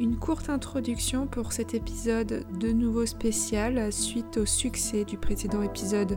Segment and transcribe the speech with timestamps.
[0.00, 6.16] Une courte introduction pour cet épisode de nouveau spécial suite au succès du précédent épisode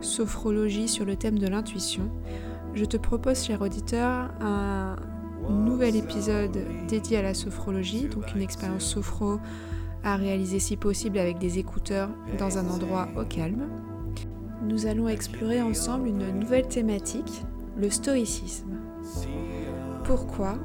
[0.00, 2.10] Sophrologie sur le thème de l'intuition.
[2.74, 4.96] Je te propose, cher auditeur, un
[5.48, 6.58] nouvel épisode
[6.88, 9.38] dédié à la sophrologie, donc une expérience sophro
[10.02, 13.68] à réaliser si possible avec des écouteurs dans un endroit au calme.
[14.66, 17.44] Nous allons explorer ensemble une nouvelle thématique,
[17.76, 18.76] le stoïcisme.
[20.02, 20.58] Pourquoi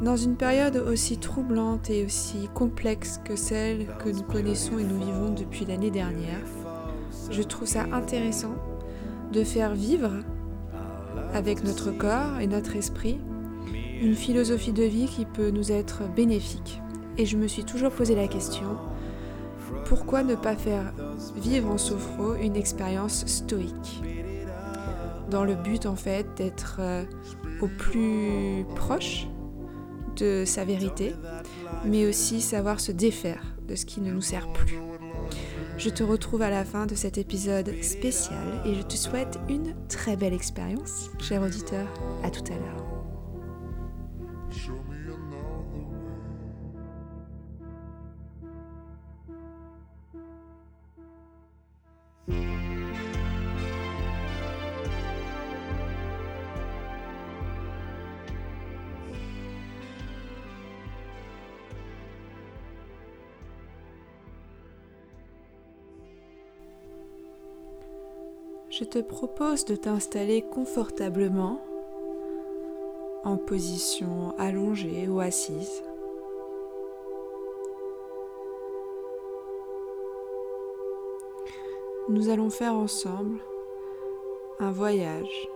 [0.00, 4.98] dans une période aussi troublante et aussi complexe que celle que nous connaissons et nous
[4.98, 6.44] vivons depuis l'année dernière,
[7.30, 8.54] je trouve ça intéressant
[9.32, 10.10] de faire vivre
[11.34, 13.18] avec notre corps et notre esprit
[14.00, 16.80] une philosophie de vie qui peut nous être bénéfique.
[17.16, 18.76] Et je me suis toujours posé la question,
[19.84, 20.92] pourquoi ne pas faire
[21.36, 24.02] vivre en sophro une expérience stoïque?
[25.28, 27.04] Dans le but en fait d'être euh,
[27.60, 29.26] au plus proche
[30.18, 31.14] de sa vérité,
[31.84, 34.78] mais aussi savoir se défaire de ce qui ne nous sert plus.
[35.78, 39.74] Je te retrouve à la fin de cet épisode spécial et je te souhaite une
[39.88, 41.86] très belle expérience, cher auditeur.
[42.24, 42.87] À tout à l'heure.
[68.90, 71.60] Te propose de t'installer confortablement
[73.22, 75.82] en position allongée ou assise.
[82.08, 83.38] Nous allons faire ensemble
[84.58, 85.48] un voyage.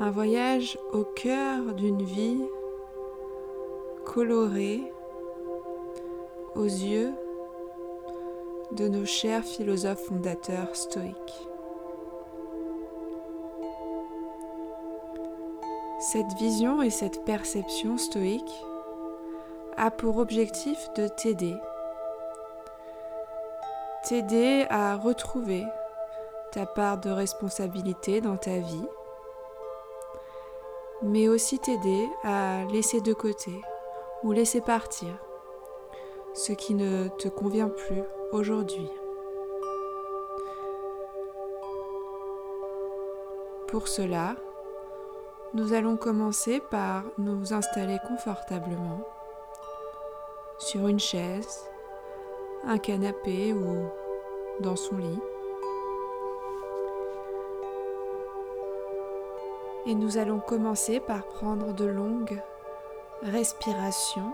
[0.00, 2.42] Un voyage au cœur d'une vie
[4.04, 4.82] colorée
[6.56, 7.12] aux yeux
[8.72, 11.48] de nos chers philosophes fondateurs stoïques.
[16.00, 18.64] Cette vision et cette perception stoïque
[19.76, 21.54] a pour objectif de t'aider,
[24.08, 25.64] t'aider à retrouver
[26.50, 28.88] ta part de responsabilité dans ta vie,
[31.02, 33.52] mais aussi t'aider à laisser de côté
[34.22, 35.08] ou laisser partir
[36.34, 38.02] ce qui ne te convient plus
[38.32, 38.90] aujourd'hui.
[43.68, 44.36] Pour cela,
[45.54, 49.06] nous allons commencer par nous installer confortablement
[50.58, 51.70] sur une chaise,
[52.64, 53.86] un canapé ou
[54.60, 55.20] dans son lit.
[59.86, 62.40] Et nous allons commencer par prendre de longues
[63.22, 64.32] respirations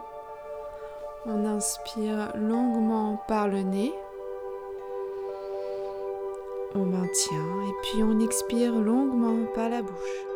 [1.27, 3.93] on inspire longuement par le nez.
[6.75, 10.27] On maintient et puis on expire longuement par la bouche.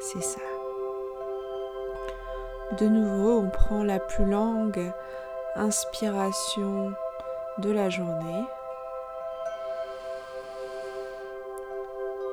[0.00, 0.40] C'est ça.
[2.78, 4.92] De nouveau, on prend la plus longue
[5.56, 6.92] inspiration
[7.58, 8.44] de la journée.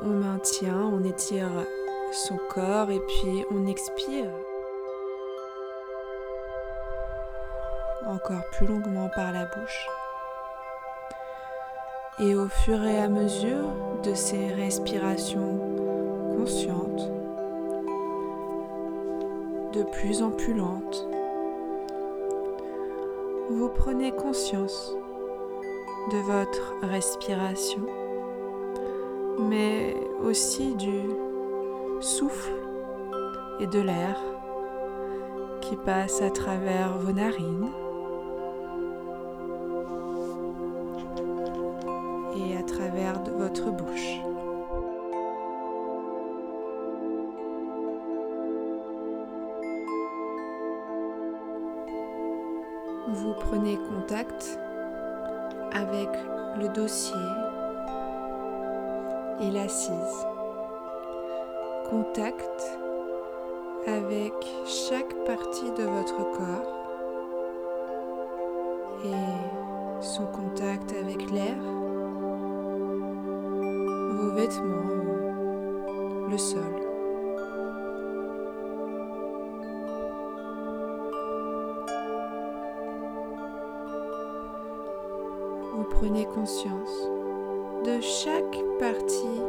[0.04, 1.50] On maintient, on étire
[2.12, 4.30] son corps et puis on expire.
[8.06, 9.88] Encore plus longuement par la bouche.
[12.20, 15.58] Et au fur et à mesure de ces respirations
[16.38, 17.12] conscientes,
[19.74, 21.08] de plus en plus lentes,
[23.50, 24.96] vous prenez conscience
[26.12, 27.82] de votre respiration
[29.40, 31.02] mais aussi du
[32.02, 32.52] souffle
[33.60, 34.20] et de l'air
[35.62, 37.70] qui passe à travers vos narines
[42.36, 44.20] et à travers votre bouche.
[53.08, 54.60] Vous prenez contact
[55.72, 56.10] avec
[56.60, 57.16] le dossier
[59.42, 60.26] et l'assise.
[61.90, 62.78] Contact
[63.86, 64.34] avec
[64.66, 66.74] chaque partie de votre corps
[69.06, 71.56] et son contact avec l'air,
[74.12, 74.98] vos vêtements
[76.30, 76.62] le sol.
[85.76, 87.17] Vous prenez conscience
[87.88, 89.40] de chaque partie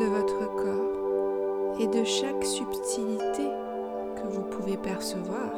[0.00, 3.48] de votre corps et de chaque subtilité
[4.16, 5.52] que vous pouvez percevoir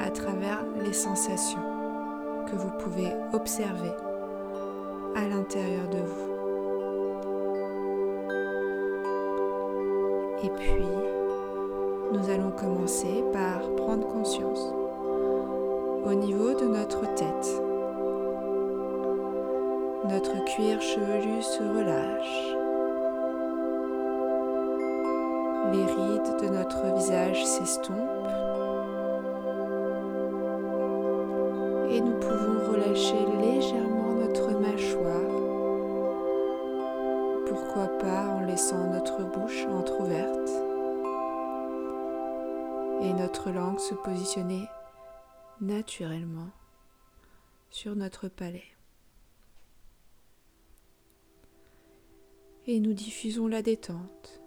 [0.00, 1.60] à travers les sensations
[2.50, 3.92] que vous pouvez observer
[5.14, 6.32] à l'intérieur de vous.
[10.42, 10.88] Et puis,
[12.14, 14.72] nous allons commencer par prendre conscience
[16.06, 17.73] au niveau de notre tête.
[20.04, 22.54] Notre cuir chevelu se relâche.
[25.72, 28.28] Les rides de notre visage s'estompent.
[31.90, 35.34] Et nous pouvons relâcher légèrement notre mâchoire.
[37.46, 40.50] Pourquoi pas en laissant notre bouche entr'ouverte
[43.00, 44.68] et notre langue se positionner
[45.60, 46.50] naturellement
[47.70, 48.73] sur notre palais.
[52.66, 54.40] Et nous diffusons la détente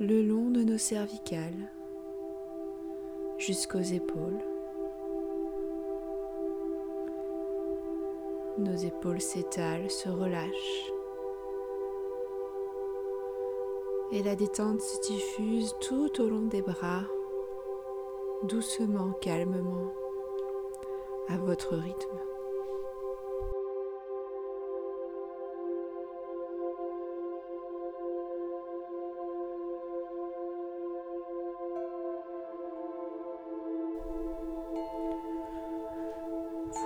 [0.00, 1.70] le long de nos cervicales
[3.38, 4.42] jusqu'aux épaules.
[8.58, 10.92] Nos épaules s'étalent, se relâchent.
[14.12, 17.02] Et la détente se diffuse tout au long des bras
[18.44, 19.92] doucement, calmement,
[21.28, 22.35] à votre rythme.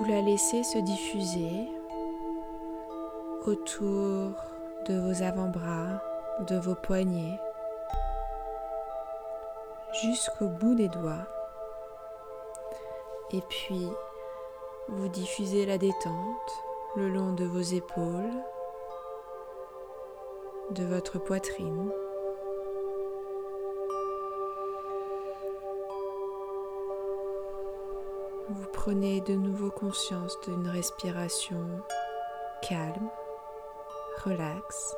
[0.00, 1.68] Vous la laissez se diffuser
[3.44, 4.32] autour
[4.88, 6.02] de vos avant-bras,
[6.48, 7.38] de vos poignets,
[10.02, 11.26] jusqu'au bout des doigts.
[13.32, 13.86] Et puis,
[14.88, 16.64] vous diffusez la détente
[16.96, 18.42] le long de vos épaules,
[20.70, 21.92] de votre poitrine.
[28.52, 31.64] Vous prenez de nouveau conscience d'une respiration
[32.68, 33.08] calme,
[34.24, 34.96] relaxe.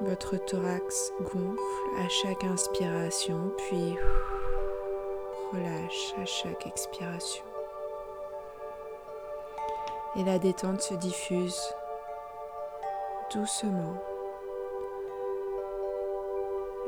[0.00, 3.94] Votre thorax gonfle à chaque inspiration, puis
[5.52, 7.44] relâche à chaque expiration.
[10.16, 11.60] Et la détente se diffuse
[13.32, 14.02] doucement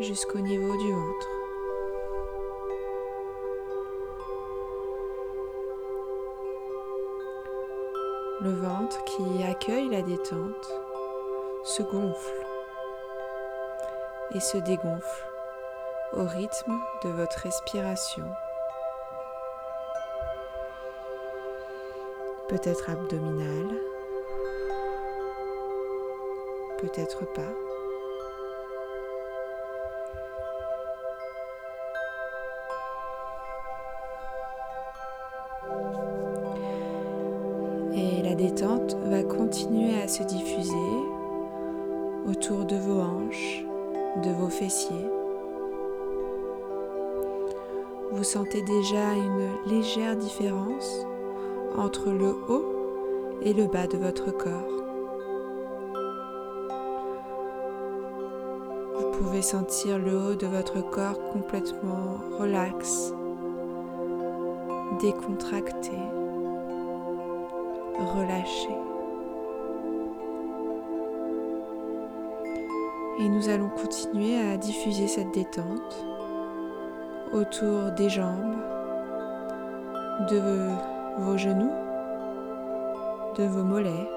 [0.00, 1.39] jusqu'au niveau du ventre.
[8.42, 10.72] Le ventre qui accueille la détente
[11.64, 12.46] se gonfle
[14.34, 15.26] et se dégonfle
[16.12, 18.24] au rythme de votre respiration.
[22.50, 23.68] peut-être abdominal,
[26.78, 27.69] peut-être pas.
[48.12, 51.06] Vous sentez déjà une légère différence
[51.78, 54.68] entre le haut et le bas de votre corps.
[58.98, 63.14] Vous pouvez sentir le haut de votre corps complètement relax,
[65.00, 65.96] décontracté,
[68.14, 68.89] relâché.
[73.20, 76.06] Et nous allons continuer à diffuser cette détente
[77.34, 78.56] autour des jambes,
[80.30, 80.40] de
[81.18, 81.70] vos genoux,
[83.36, 84.08] de vos mollets,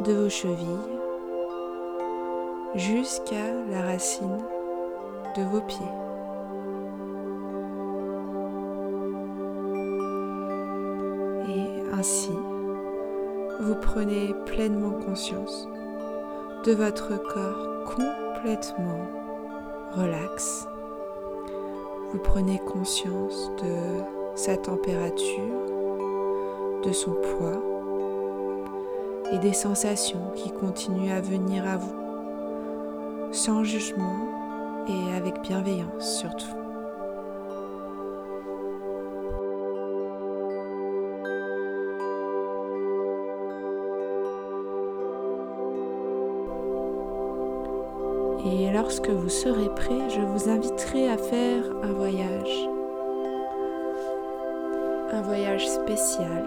[0.00, 0.66] de vos chevilles,
[2.74, 4.38] jusqu'à la racine
[5.36, 5.78] de vos pieds.
[11.48, 12.32] Et ainsi,
[13.60, 15.68] vous prenez pleinement conscience
[16.64, 19.06] de votre corps complètement
[19.92, 20.66] relax.
[22.12, 24.02] Vous prenez conscience de
[24.34, 25.54] sa température,
[26.84, 27.62] de son poids
[29.32, 34.16] et des sensations qui continuent à venir à vous, sans jugement
[34.86, 36.59] et avec bienveillance surtout.
[49.00, 52.68] Lorsque vous serez prêt, je vous inviterai à faire un voyage
[55.12, 56.46] un voyage spécial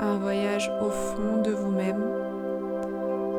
[0.00, 2.04] un voyage au fond de vous-même,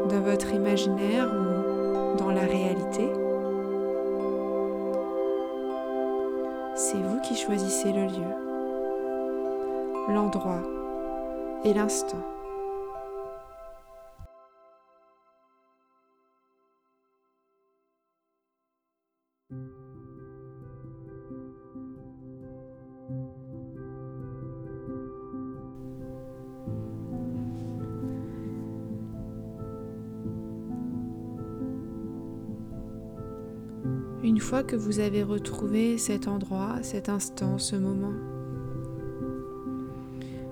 [0.09, 3.07] dans votre imaginaire ou dans la réalité.
[6.75, 8.33] C'est vous qui choisissez le lieu,
[10.09, 10.63] l'endroit
[11.63, 12.34] et l'instant.
[34.45, 38.13] Fois que vous avez retrouvé cet endroit, cet instant, ce moment,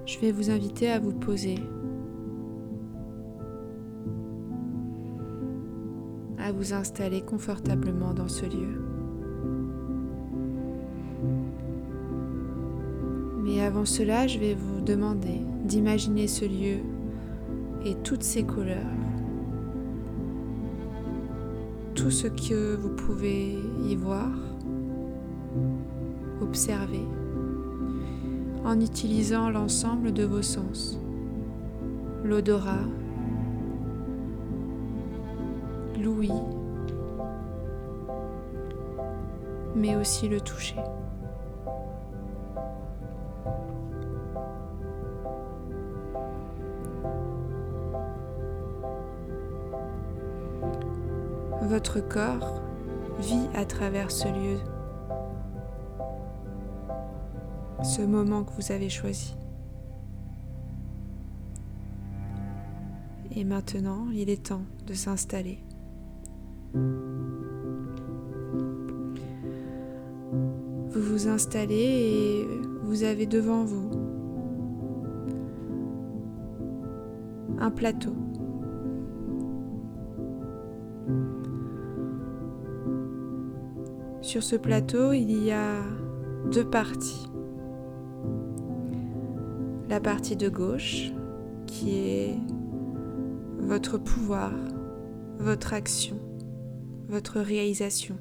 [0.07, 1.59] je vais vous inviter à vous poser,
[6.39, 8.81] à vous installer confortablement dans ce lieu.
[13.43, 16.79] Mais avant cela, je vais vous demander d'imaginer ce lieu
[17.85, 18.79] et toutes ses couleurs
[22.03, 24.29] tout ce que vous pouvez y voir,
[26.41, 27.07] observer,
[28.65, 31.00] en utilisant l'ensemble de vos sens,
[32.25, 32.83] l'odorat,
[35.98, 36.33] l'ouïe,
[39.74, 40.75] mais aussi le toucher.
[51.73, 52.61] Votre corps
[53.17, 54.59] vit à travers ce lieu,
[57.83, 59.35] ce moment que vous avez choisi.
[63.35, 65.63] Et maintenant, il est temps de s'installer.
[70.91, 72.47] Vous vous installez et
[72.83, 73.89] vous avez devant vous
[77.57, 78.13] un plateau
[84.33, 85.83] Sur ce plateau, il y a
[86.51, 87.29] deux parties.
[89.87, 91.11] La partie de gauche,
[91.67, 92.35] qui est
[93.59, 94.51] votre pouvoir,
[95.37, 96.17] votre action,
[97.09, 98.17] votre réalisation.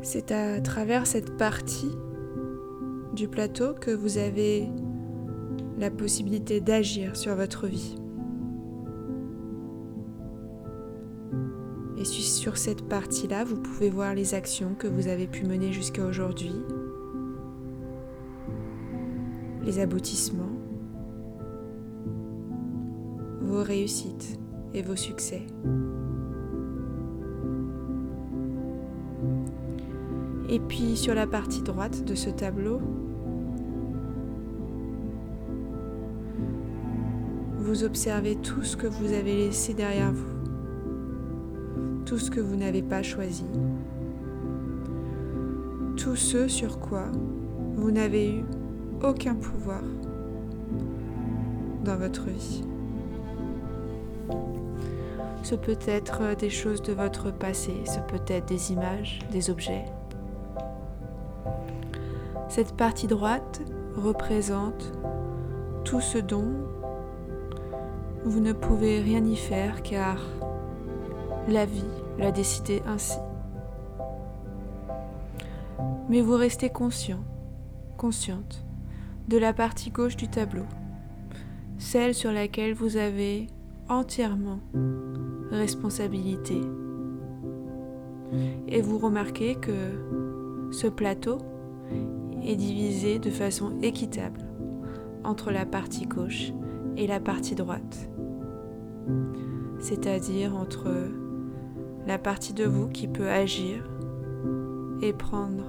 [0.00, 1.94] C'est à travers cette partie
[3.14, 4.66] du plateau que vous avez
[5.76, 8.01] la possibilité d'agir sur votre vie.
[12.42, 16.56] Sur cette partie-là, vous pouvez voir les actions que vous avez pu mener jusqu'à aujourd'hui,
[19.64, 20.50] les aboutissements,
[23.42, 24.40] vos réussites
[24.74, 25.42] et vos succès.
[30.48, 32.80] Et puis sur la partie droite de ce tableau,
[37.58, 40.31] vous observez tout ce que vous avez laissé derrière vous
[42.12, 43.46] tout ce que vous n'avez pas choisi,
[45.96, 47.06] tout ce sur quoi
[47.74, 48.44] vous n'avez eu
[49.02, 49.80] aucun pouvoir
[51.82, 52.64] dans votre vie.
[55.42, 59.86] Ce peut être des choses de votre passé, ce peut être des images, des objets.
[62.50, 63.62] Cette partie droite
[63.96, 64.92] représente
[65.82, 66.52] tout ce dont
[68.26, 70.18] vous ne pouvez rien y faire car
[71.48, 73.18] la vie l'a décidé ainsi.
[76.08, 77.22] Mais vous restez conscient,
[77.96, 78.64] consciente
[79.28, 80.64] de la partie gauche du tableau,
[81.78, 83.48] celle sur laquelle vous avez
[83.88, 84.60] entièrement
[85.50, 86.60] responsabilité.
[88.68, 91.38] Et vous remarquez que ce plateau
[92.42, 94.40] est divisé de façon équitable
[95.24, 96.52] entre la partie gauche
[96.96, 98.08] et la partie droite,
[99.80, 100.88] c'est-à-dire entre
[102.06, 103.84] la partie de vous qui peut agir
[105.02, 105.64] et prendre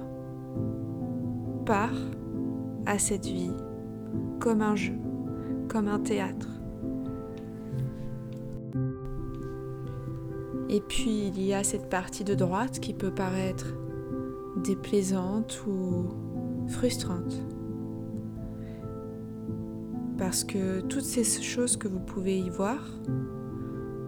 [1.64, 1.94] part
[2.86, 3.52] à cette vie
[4.40, 4.94] comme un jeu,
[5.68, 6.48] comme un théâtre.
[10.68, 13.66] Et puis il y a cette partie de droite qui peut paraître
[14.64, 16.08] déplaisante ou
[16.68, 17.40] frustrante.
[20.18, 22.80] Parce que toutes ces choses que vous pouvez y voir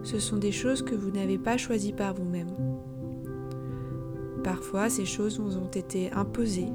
[0.07, 2.47] ce sont des choses que vous n'avez pas choisies par vous-même.
[4.41, 6.71] Parfois, ces choses vous ont été imposées.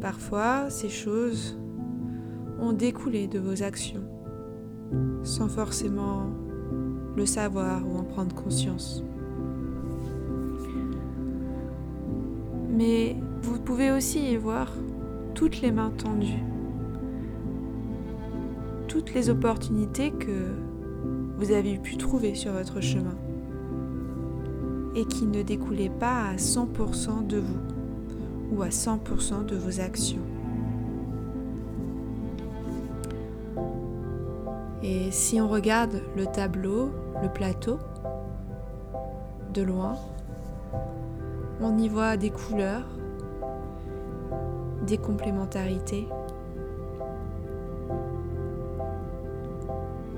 [0.00, 1.58] Parfois, ces choses
[2.60, 4.04] ont découlé de vos actions,
[5.24, 6.30] sans forcément
[7.16, 9.02] le savoir ou en prendre conscience.
[12.70, 14.72] Mais Vous pouvez aussi y voir
[15.34, 16.44] toutes les mains tendues,
[18.86, 20.65] toutes les opportunités que
[21.38, 23.14] vous avez pu trouver sur votre chemin
[24.94, 27.60] et qui ne découlaient pas à 100% de vous
[28.52, 30.22] ou à 100% de vos actions.
[34.82, 36.90] Et si on regarde le tableau,
[37.22, 37.78] le plateau,
[39.52, 39.96] de loin,
[41.60, 42.86] on y voit des couleurs,
[44.86, 46.06] des complémentarités.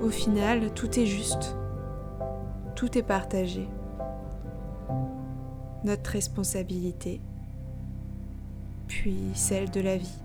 [0.01, 1.55] Au final, tout est juste,
[2.75, 3.67] tout est partagé.
[5.83, 7.21] Notre responsabilité,
[8.87, 10.19] puis celle de la vie.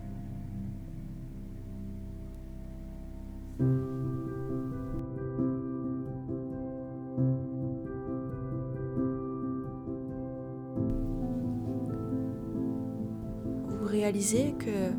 [14.04, 14.92] réalisez que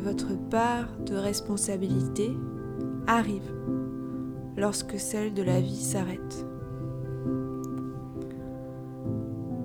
[0.00, 2.30] votre part de responsabilité
[3.06, 3.59] arrive
[4.60, 6.46] lorsque celle de la vie s'arrête.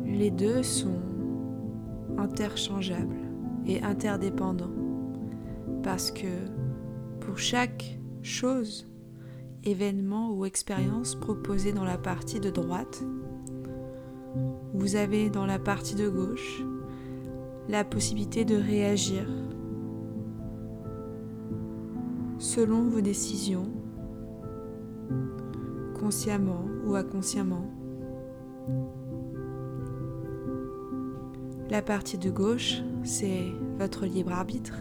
[0.05, 1.01] Les deux sont
[2.17, 3.19] interchangeables
[3.67, 4.71] et interdépendants
[5.83, 6.27] parce que
[7.19, 8.87] pour chaque chose,
[9.65, 13.03] événement ou expérience proposée dans la partie de droite,
[14.73, 16.63] vous avez dans la partie de gauche
[17.67, 19.27] la possibilité de réagir
[22.37, 23.67] selon vos décisions,
[25.99, 27.69] consciemment ou inconsciemment.
[31.69, 34.77] La partie de gauche, c'est votre libre arbitre,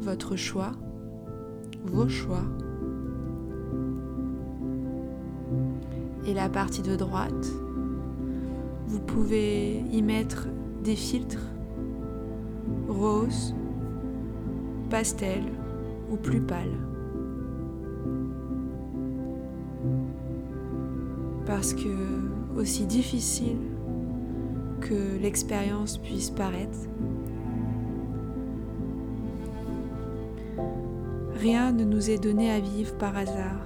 [0.00, 0.72] votre choix,
[1.84, 2.44] vos choix.
[6.26, 7.46] Et la partie de droite,
[8.88, 10.48] vous pouvez y mettre
[10.82, 11.52] des filtres
[12.88, 13.54] rose,
[14.90, 15.42] pastel
[16.10, 16.72] ou plus pâle.
[21.46, 21.88] Parce que
[22.56, 23.58] aussi difficile
[24.80, 26.78] que l'expérience puisse paraître,
[31.36, 33.62] rien ne nous est donné à vivre par hasard.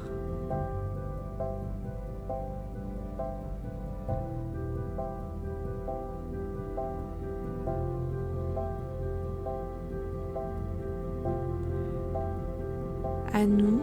[13.33, 13.81] à nous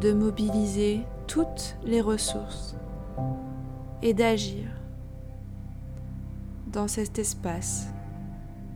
[0.00, 1.00] de mobiliser
[1.36, 2.78] toutes les ressources
[4.02, 4.70] et d'agir
[6.72, 7.88] dans cet espace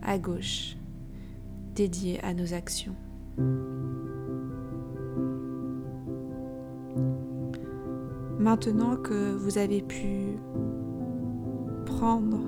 [0.03, 0.77] à gauche
[1.73, 2.93] dédié à nos actions.
[8.37, 10.37] Maintenant que vous avez pu
[11.87, 12.41] prendre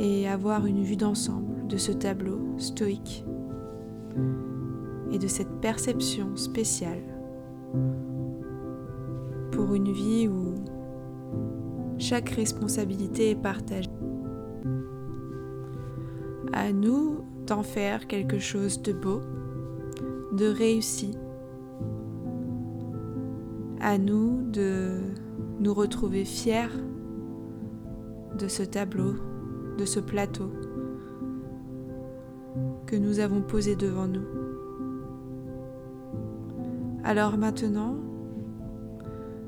[0.00, 3.24] et avoir une vue d'ensemble de ce tableau stoïque,
[5.12, 7.02] et de cette perception spéciale
[9.56, 10.54] pour une vie où
[11.98, 13.90] chaque responsabilité est partagée.
[16.52, 19.22] À nous d'en faire quelque chose de beau,
[20.32, 21.16] de réussi.
[23.80, 24.98] À nous de
[25.58, 26.68] nous retrouver fiers
[28.38, 29.14] de ce tableau,
[29.78, 30.50] de ce plateau
[32.84, 34.26] que nous avons posé devant nous.
[37.04, 37.96] Alors maintenant,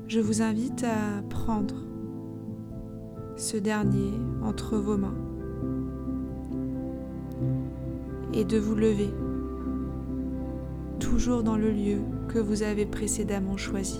[0.09, 1.75] je vous invite à prendre
[3.37, 5.13] ce dernier entre vos mains
[8.33, 9.11] et de vous lever,
[10.99, 13.99] toujours dans le lieu que vous avez précédemment choisi.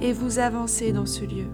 [0.00, 1.48] Et vous avancez dans ce lieu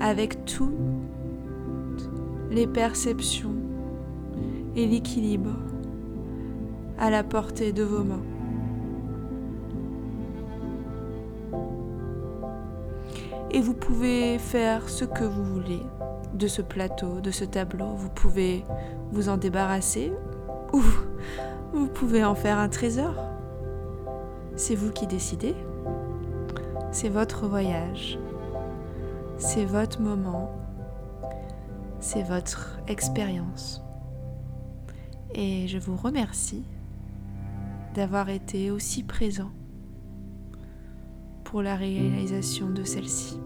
[0.00, 2.10] avec toutes
[2.50, 3.54] les perceptions
[4.74, 5.56] et l'équilibre
[6.98, 8.33] à la portée de vos mains.
[13.54, 15.82] Et vous pouvez faire ce que vous voulez
[16.34, 17.94] de ce plateau, de ce tableau.
[17.94, 18.64] Vous pouvez
[19.12, 20.12] vous en débarrasser
[20.72, 20.82] ou
[21.72, 23.14] vous pouvez en faire un trésor.
[24.56, 25.54] C'est vous qui décidez.
[26.90, 28.18] C'est votre voyage.
[29.38, 30.50] C'est votre moment.
[32.00, 33.84] C'est votre expérience.
[35.36, 36.64] Et je vous remercie
[37.94, 39.52] d'avoir été aussi présent
[41.54, 43.38] pour la réalisation de celle-ci.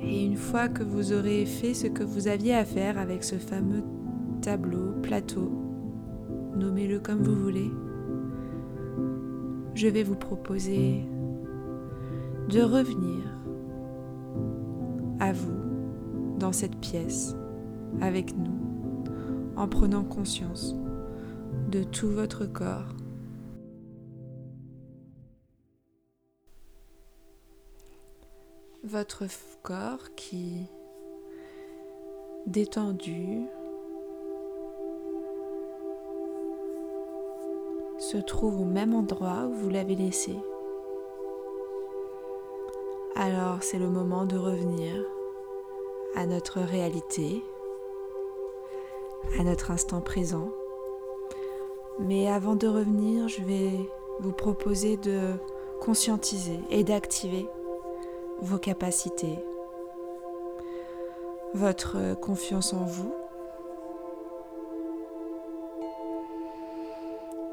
[0.00, 3.36] Et une fois que vous aurez fait ce que vous aviez à faire avec ce
[3.36, 3.84] fameux
[4.40, 5.52] tableau, plateau,
[6.56, 7.70] nommez-le comme vous voulez,
[9.76, 11.04] je vais vous proposer
[12.48, 13.22] de revenir
[15.20, 15.60] à vous
[16.40, 17.36] dans cette pièce
[18.00, 18.58] avec nous
[19.54, 20.74] en prenant conscience
[21.72, 22.94] de tout votre corps.
[28.84, 29.24] Votre
[29.62, 30.66] corps qui
[32.46, 33.46] détendu
[37.98, 40.36] se trouve au même endroit où vous l'avez laissé.
[43.16, 45.02] Alors c'est le moment de revenir
[46.16, 47.42] à notre réalité,
[49.38, 50.50] à notre instant présent.
[51.98, 53.70] Mais avant de revenir, je vais
[54.20, 55.34] vous proposer de
[55.80, 57.48] conscientiser et d'activer
[58.40, 59.38] vos capacités,
[61.54, 63.14] votre confiance en vous,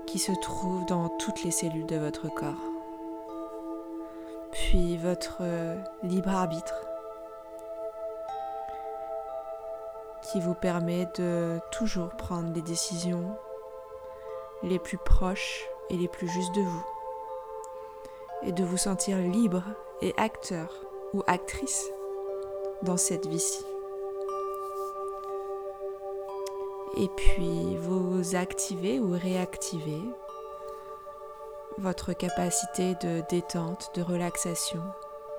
[0.06, 2.72] qui se trouve dans toutes les cellules de votre corps,
[4.52, 5.42] puis votre
[6.04, 6.86] libre arbitre
[10.32, 13.36] qui vous permet de toujours prendre les décisions
[14.64, 16.86] les plus proches et les plus justes de vous
[18.44, 19.64] et de vous sentir libre
[20.02, 20.74] et acteur
[21.14, 21.92] ou actrice
[22.84, 23.66] dans cette vie-ci.
[26.98, 30.02] Et puis vous activez ou réactivez
[31.78, 34.82] votre capacité de détente, de relaxation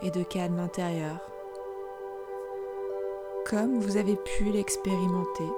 [0.02, 1.18] et de calme intérieur
[3.50, 5.48] comme vous avez pu l'expérimenter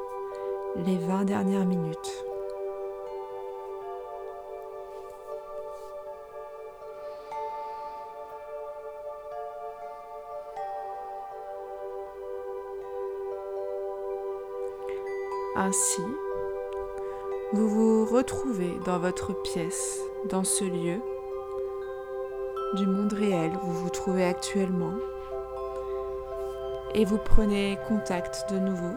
[0.76, 2.24] les 20 dernières minutes.
[15.64, 16.02] Ainsi,
[17.52, 21.00] vous vous retrouvez dans votre pièce, dans ce lieu
[22.74, 24.94] du monde réel où vous vous trouvez actuellement
[26.94, 28.96] et vous prenez contact de nouveau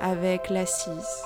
[0.00, 1.22] avec l'assise,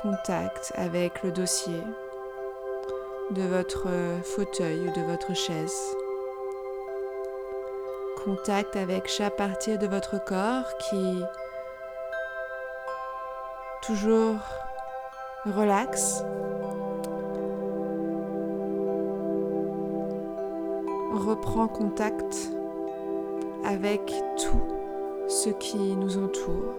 [0.00, 1.82] contact avec le dossier
[3.32, 3.88] de votre
[4.22, 5.96] fauteuil ou de votre chaise,
[8.28, 11.22] contact avec chaque partie de votre corps qui
[13.80, 14.36] toujours
[15.46, 16.22] relaxe
[21.14, 22.52] reprend contact
[23.64, 24.60] avec tout
[25.26, 26.74] ce qui nous entoure.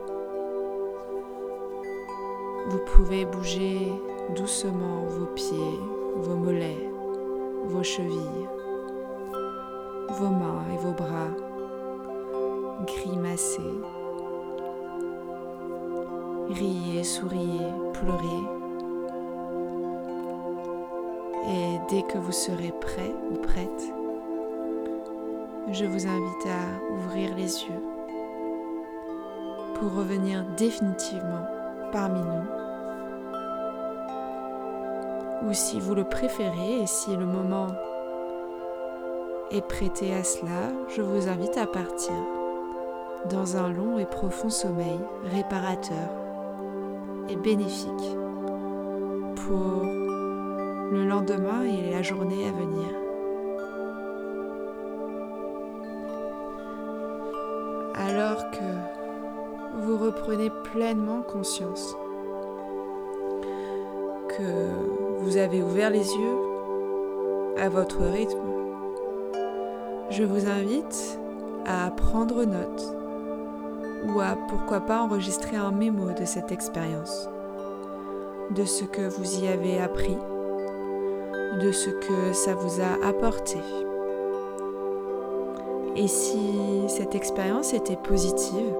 [2.67, 3.91] Vous pouvez bouger
[4.35, 5.79] doucement vos pieds,
[6.15, 6.91] vos mollets,
[7.63, 8.47] vos chevilles,
[10.11, 11.29] vos mains et vos bras,
[12.85, 13.61] grimacer,
[16.49, 18.43] riez, souriez, pleurez.
[21.47, 23.93] Et dès que vous serez prêt ou prête,
[25.71, 27.83] je vous invite à ouvrir les yeux
[29.75, 31.45] pour revenir définitivement
[31.91, 32.49] parmi nous.
[35.47, 37.67] Ou si vous le préférez et si le moment
[39.51, 42.13] est prêté à cela, je vous invite à partir
[43.29, 46.09] dans un long et profond sommeil réparateur
[47.29, 48.15] et bénéfique
[49.35, 49.83] pour
[50.91, 52.99] le lendemain et la journée à venir.
[57.99, 61.95] alors que vous reprenez pleinement conscience
[64.29, 66.37] que vous avez ouvert les yeux
[67.57, 68.58] à votre rythme,
[70.11, 71.19] je vous invite
[71.65, 72.95] à prendre note
[74.05, 77.29] ou à pourquoi pas enregistrer un mémo de cette expérience,
[78.55, 80.17] de ce que vous y avez appris,
[81.61, 83.59] de ce que ça vous a apporté.
[85.95, 86.55] Et si
[86.87, 88.73] cette expérience était positive,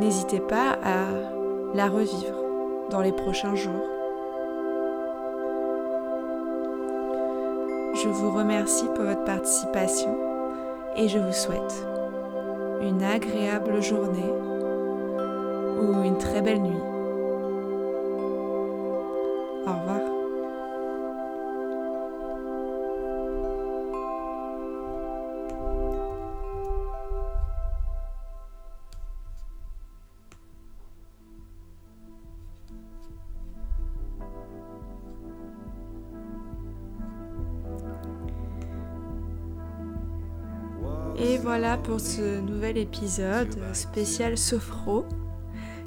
[0.00, 1.06] n'hésitez pas à
[1.74, 2.42] la revivre
[2.90, 3.93] dans les prochains jours.
[8.04, 10.14] Je vous remercie pour votre participation
[10.94, 11.86] et je vous souhaite
[12.82, 14.30] une agréable journée
[15.80, 16.83] ou une très belle nuit.
[41.34, 45.04] Et voilà pour ce nouvel épisode spécial Sophro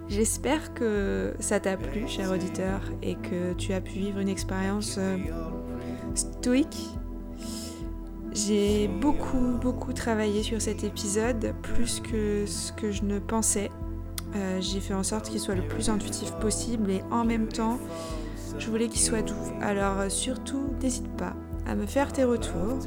[0.10, 4.98] J'espère que ça t'a plu, cher auditeur, et que tu as pu vivre une expérience
[4.98, 5.16] euh,
[6.16, 6.90] stoïque.
[8.34, 13.70] J'ai beaucoup, beaucoup travaillé sur cet épisode, plus que ce que je ne pensais.
[14.36, 17.80] Euh, j'ai fait en sorte qu'il soit le plus intuitif possible et en même temps,
[18.60, 19.36] je voulais qu'il soit doux.
[19.62, 22.80] Alors surtout, n'hésite pas à me faire tes retours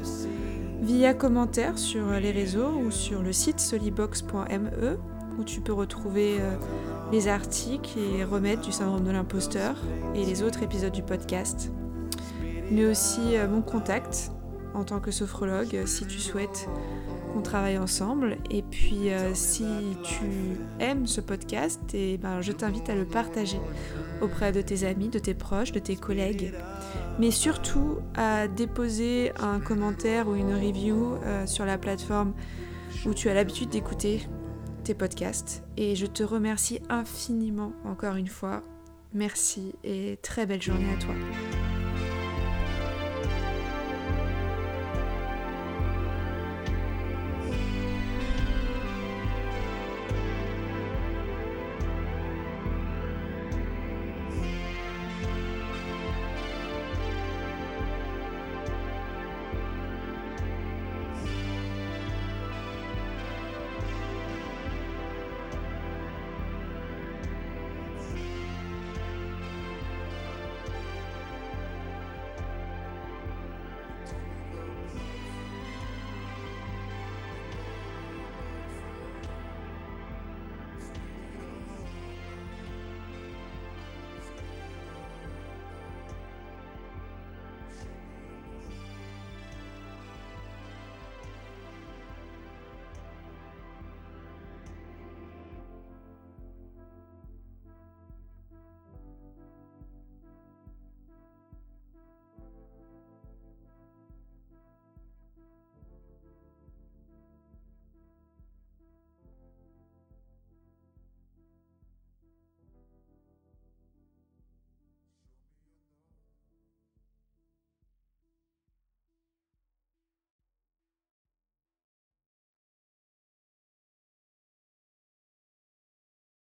[0.81, 4.97] via commentaires sur les réseaux ou sur le site solibox.me
[5.39, 6.55] où tu peux retrouver euh,
[7.11, 9.75] les articles et remèdes du syndrome de l'imposteur
[10.15, 11.71] et les autres épisodes du podcast,
[12.69, 14.31] mais aussi euh, mon contact
[14.73, 16.67] en tant que sophrologue si tu souhaites
[17.33, 18.37] qu'on travaille ensemble.
[18.49, 19.65] Et puis euh, si
[20.03, 23.59] tu aimes ce podcast, et eh ben, je t'invite à le partager
[24.21, 26.53] auprès de tes amis, de tes proches, de tes collègues.
[27.19, 31.15] Mais surtout à déposer un commentaire ou une review
[31.45, 32.33] sur la plateforme
[33.05, 34.21] où tu as l'habitude d'écouter
[34.83, 35.63] tes podcasts.
[35.77, 38.61] Et je te remercie infiniment encore une fois.
[39.13, 41.13] Merci et très belle journée à toi.